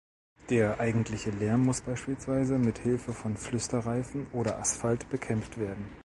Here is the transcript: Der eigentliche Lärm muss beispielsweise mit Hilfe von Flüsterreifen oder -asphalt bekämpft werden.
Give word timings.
Der 0.49 0.79
eigentliche 0.79 1.29
Lärm 1.29 1.63
muss 1.65 1.81
beispielsweise 1.81 2.57
mit 2.57 2.79
Hilfe 2.79 3.13
von 3.13 3.37
Flüsterreifen 3.37 4.25
oder 4.33 4.59
-asphalt 4.59 5.05
bekämpft 5.11 5.59
werden. 5.59 5.85